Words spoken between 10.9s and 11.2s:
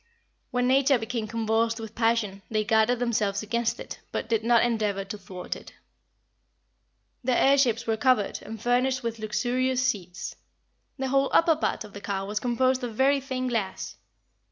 The